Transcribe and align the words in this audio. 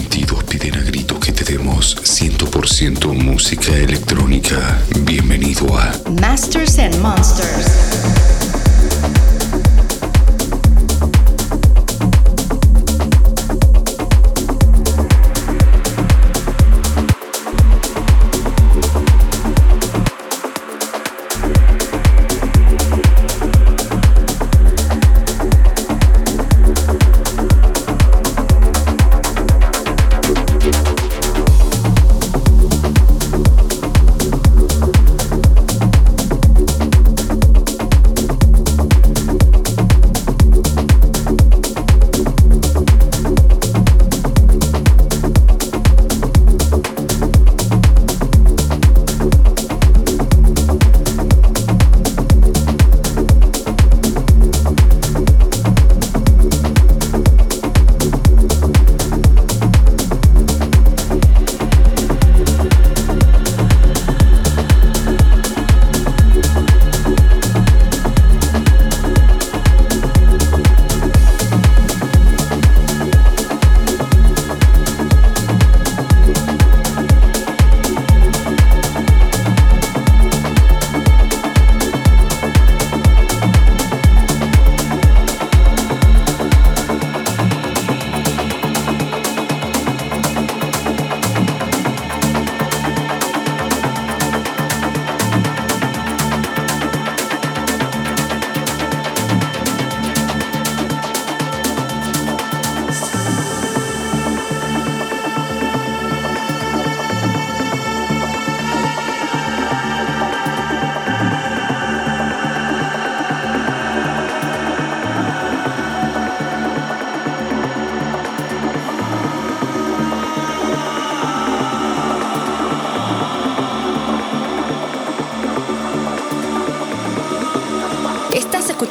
sentidos 0.00 0.42
piden 0.44 0.76
a 0.76 0.82
gritos 0.82 1.18
que 1.18 1.30
te 1.30 1.44
demos 1.44 1.94
100% 1.94 3.12
música 3.12 3.76
electrónica. 3.76 4.80
Bienvenido 5.00 5.76
a 5.76 5.92
Masters 6.08 6.78
and 6.78 6.96
Monsters. 7.00 8.39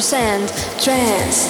100% 0.00 0.80
trance. 0.82 1.49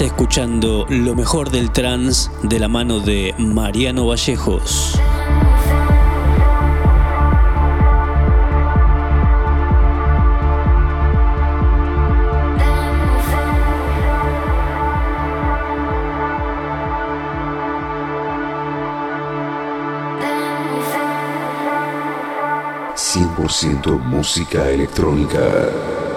Escuchando 0.00 0.86
lo 0.88 1.16
mejor 1.16 1.50
del 1.50 1.72
trance 1.72 2.30
de 2.44 2.60
la 2.60 2.68
mano 2.68 3.00
de 3.00 3.34
Mariano 3.36 4.06
Vallejos. 4.06 4.96
100% 22.94 23.98
música 23.98 24.70
electrónica. 24.70 26.07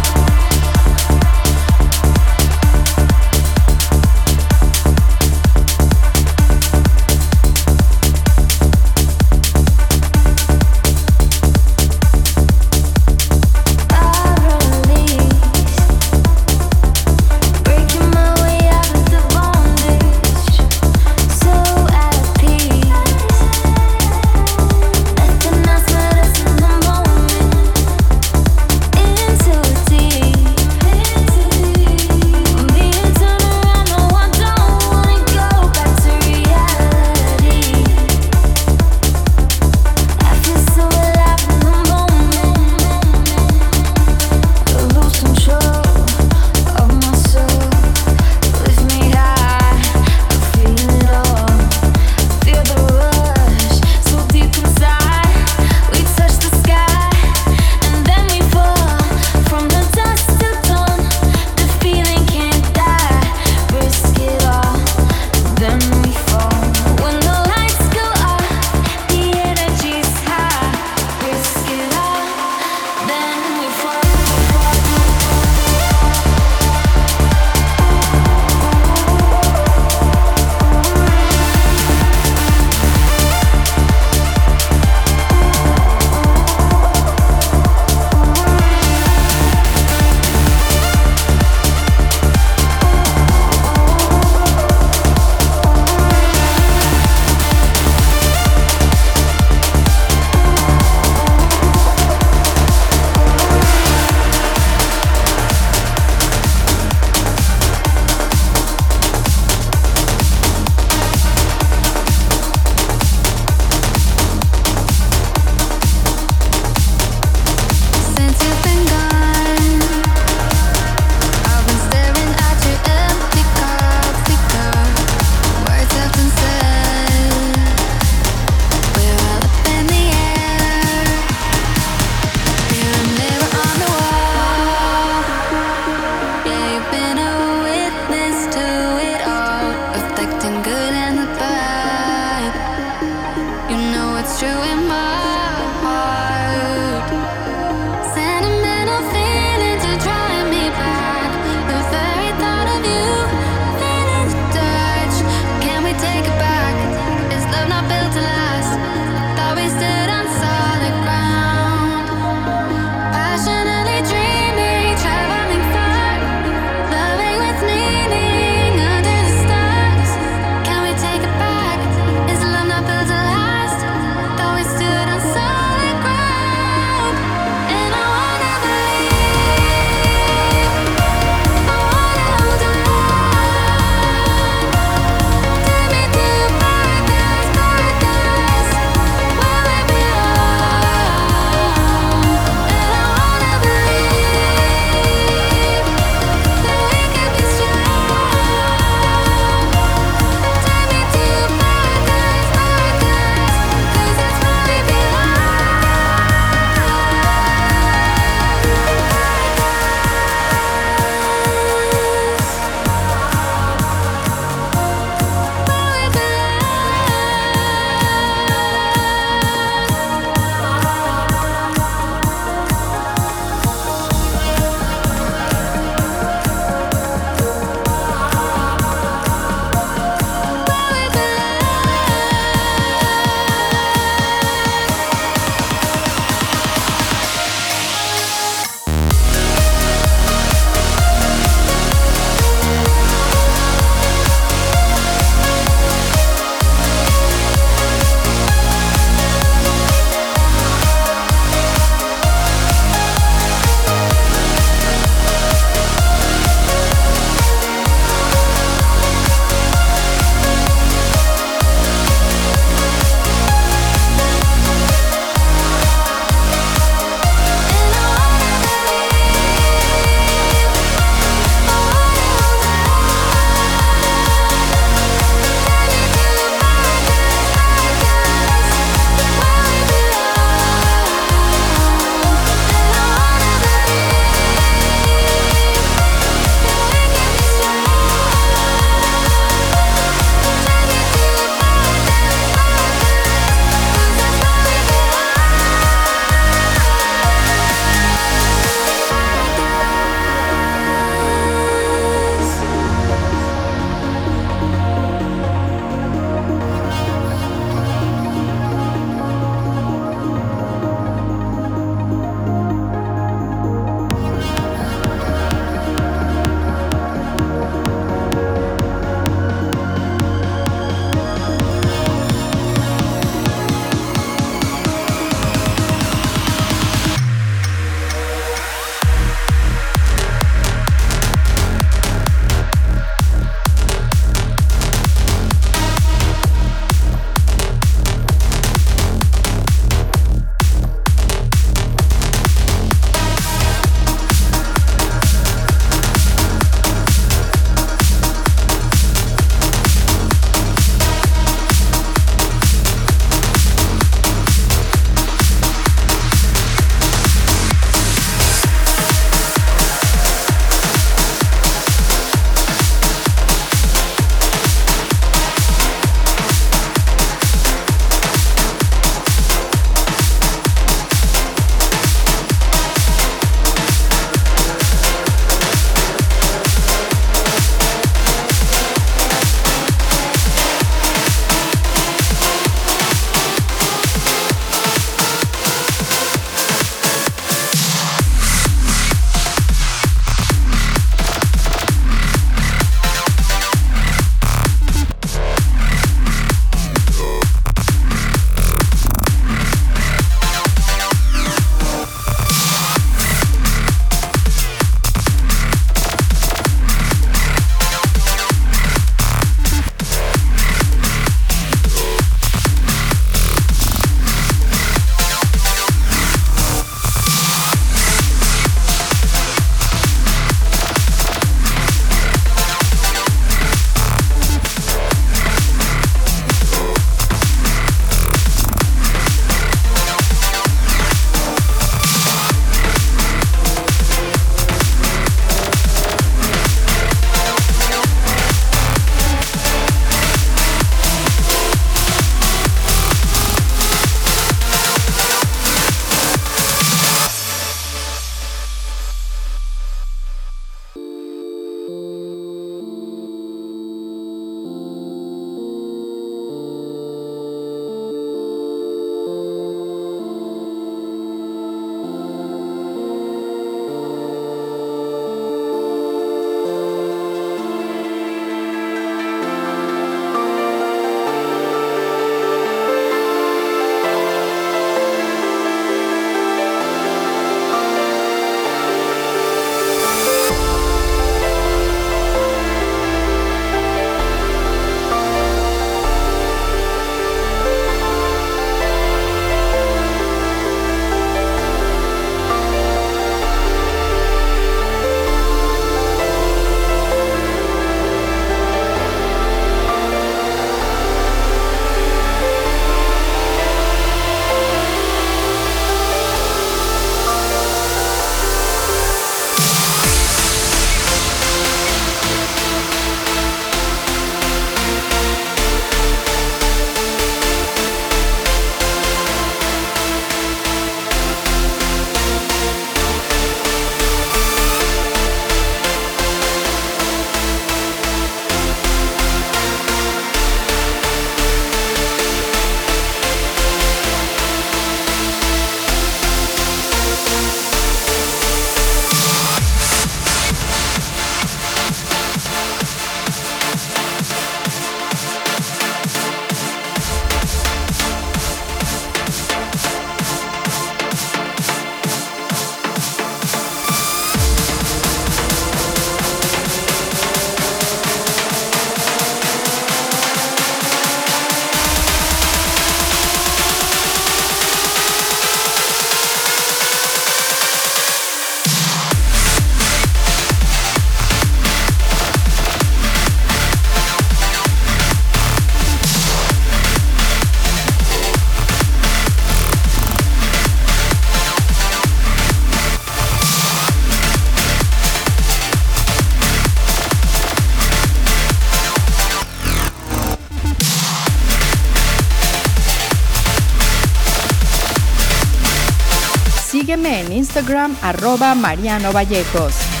Instagram 597.61 597.95
arroba 598.01 598.55
Mariano 598.55 599.11
Vallejos. 599.11 600.00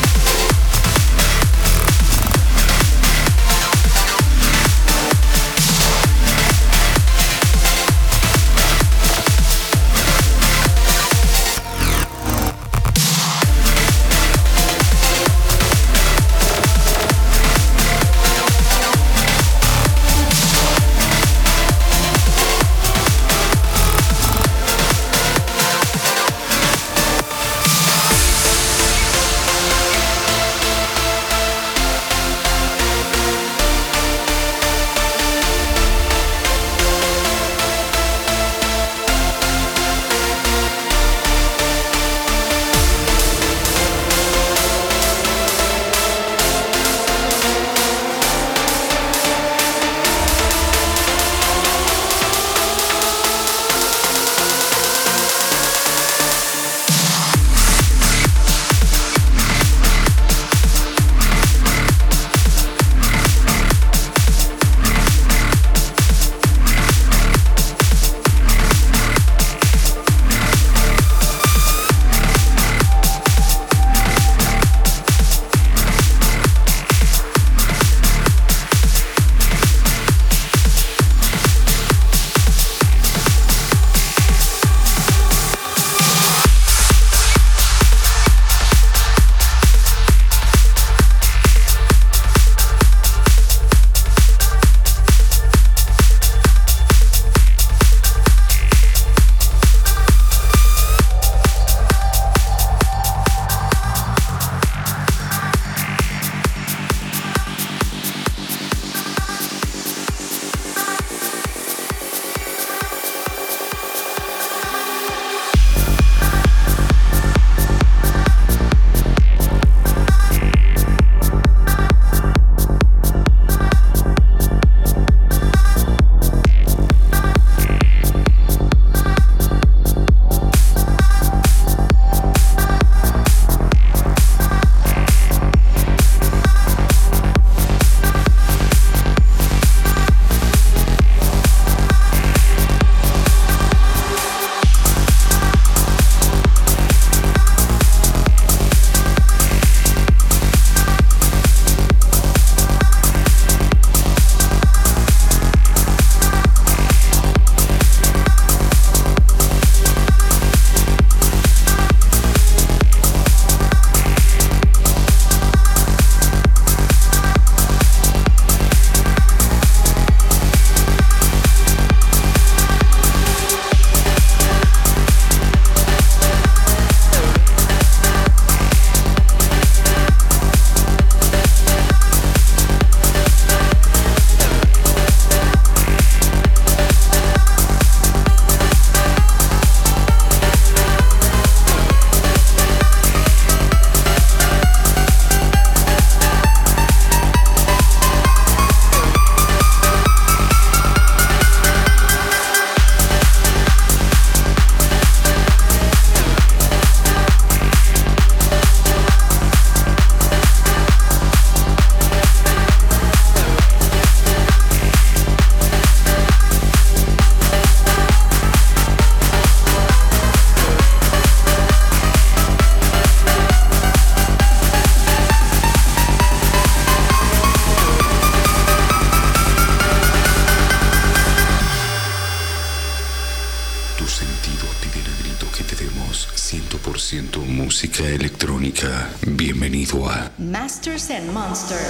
And 241.11 241.33
Monsters. 241.33 241.80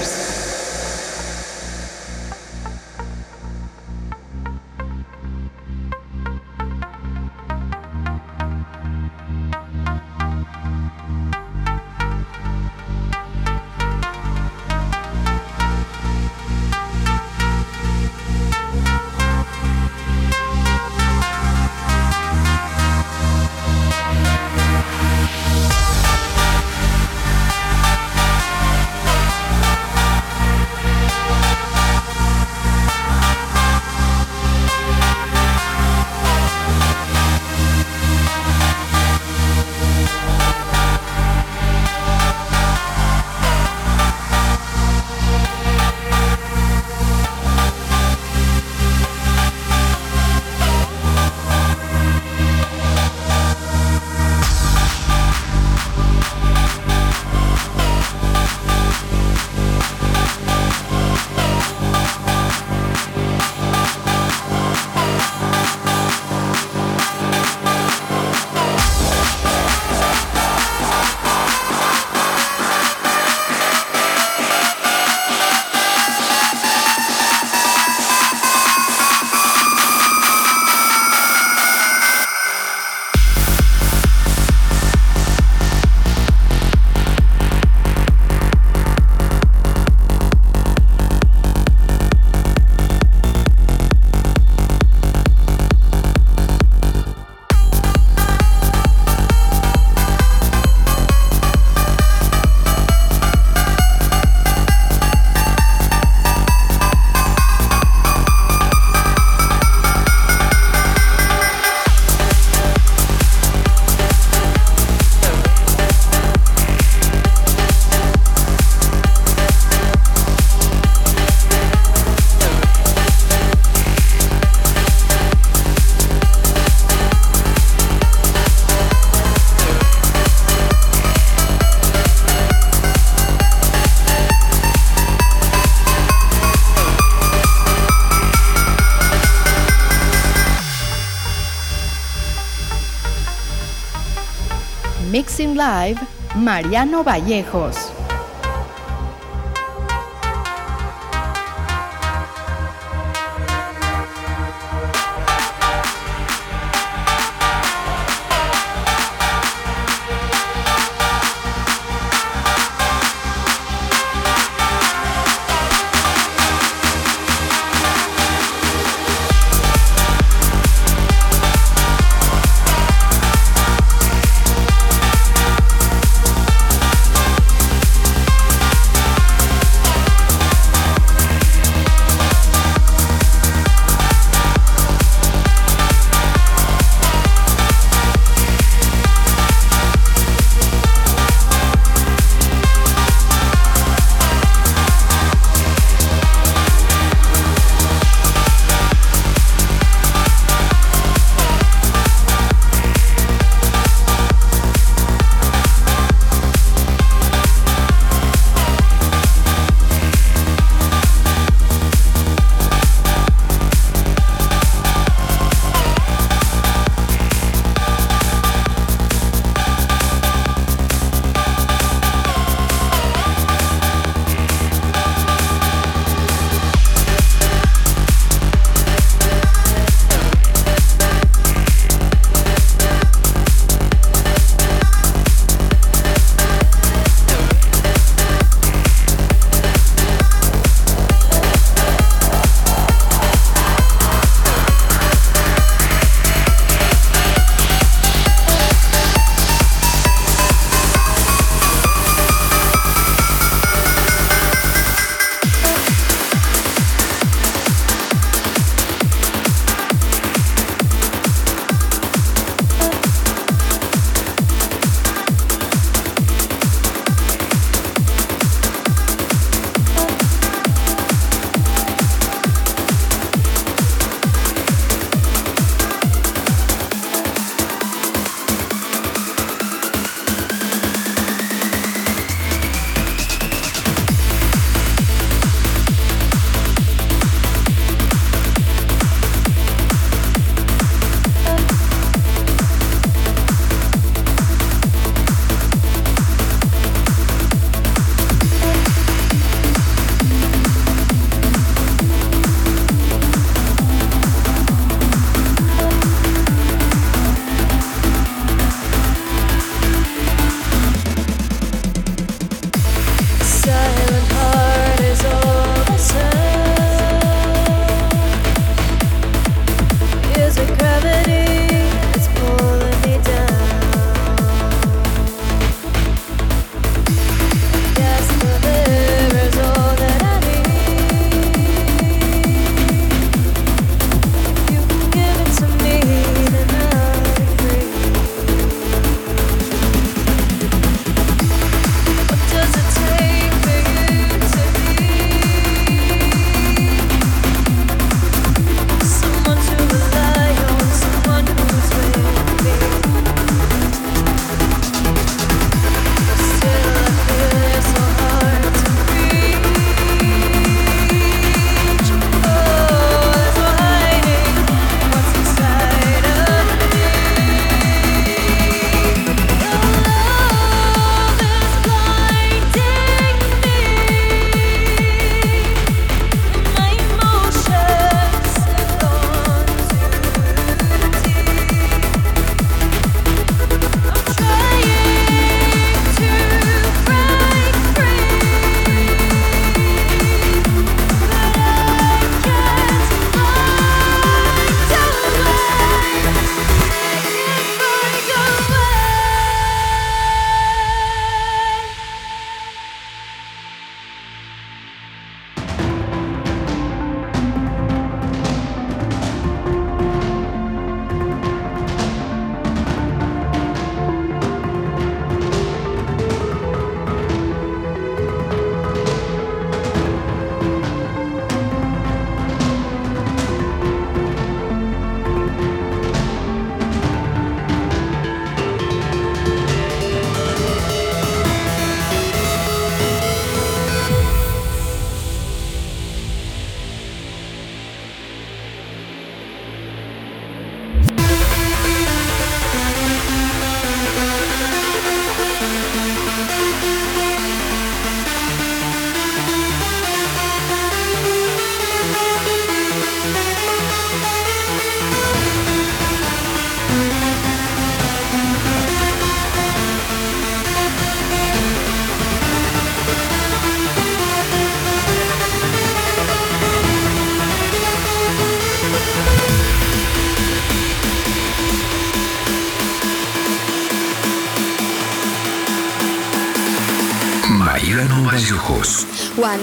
Mariano. 146.35 147.03
Vallejos. 147.03 147.90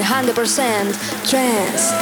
100% 0.08 1.28
trance. 1.28 1.92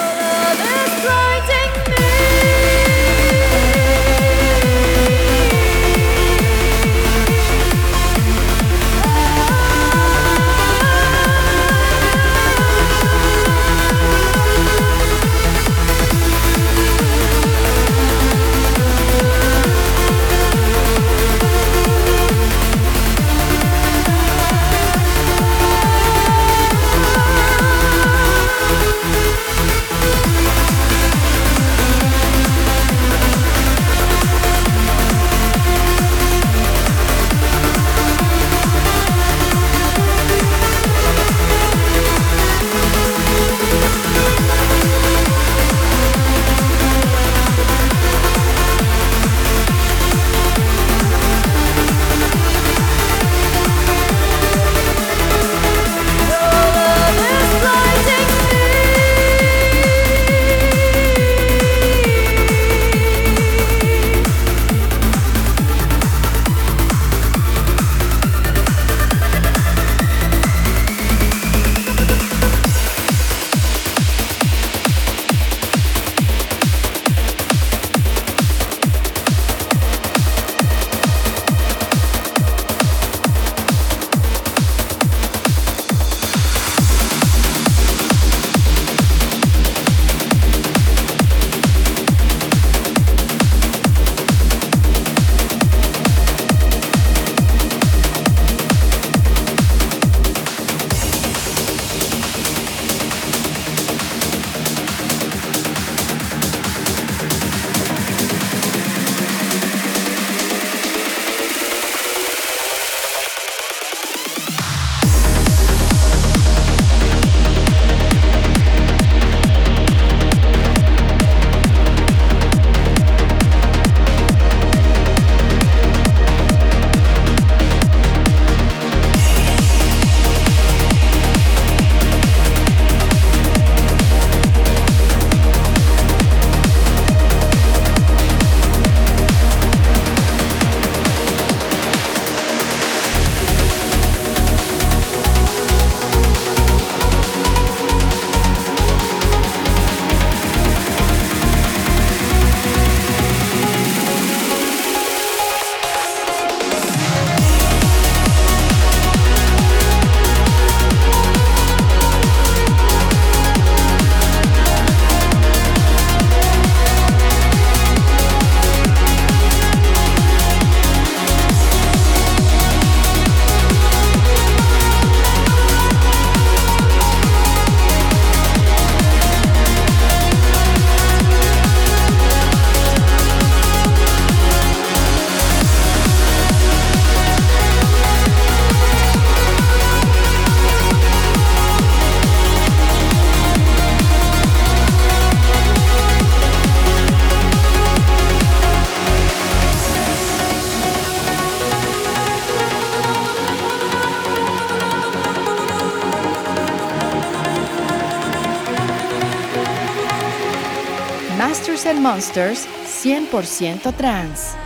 Monsters 212.17 212.65
100% 213.05 213.93
trans. 213.93 214.66